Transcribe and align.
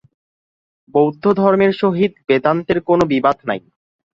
বৌদ্ধধর্মের 0.93 1.71
সহিত 1.81 2.11
বেদান্তের 2.27 2.79
কোন 2.87 2.99
বিবাদ 3.13 3.37
নাই। 3.49 3.61